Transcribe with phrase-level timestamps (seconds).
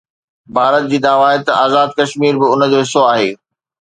[0.55, 3.29] ڀارت جي دعويٰ آهي ته آزاد ڪشمير به ان جو حصو آهي.